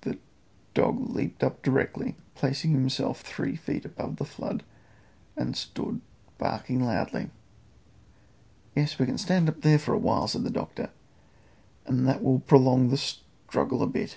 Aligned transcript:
The 0.00 0.16
dog 0.72 1.10
leaped 1.10 1.44
up 1.44 1.60
directly, 1.62 2.16
placing 2.34 2.70
himself 2.70 3.20
three 3.20 3.54
feet 3.54 3.84
above 3.84 4.16
the 4.16 4.24
flood, 4.24 4.62
and 5.36 5.54
stood 5.54 6.00
barking 6.38 6.80
loudly. 6.82 7.28
"Yes, 8.74 8.98
we 8.98 9.04
can 9.04 9.18
stand 9.18 9.46
up 9.46 9.60
there 9.60 9.78
for 9.78 9.92
a 9.92 9.98
while," 9.98 10.26
said 10.26 10.44
the 10.44 10.48
doctor, 10.50 10.88
"and 11.84 12.08
that 12.08 12.22
will 12.22 12.38
prolong 12.38 12.88
the 12.88 12.96
struggle 12.96 13.82
a 13.82 13.86
bit. 13.86 14.16